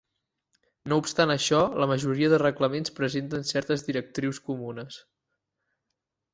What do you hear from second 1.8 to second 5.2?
la majoria de reglaments presenten certes directrius comunes.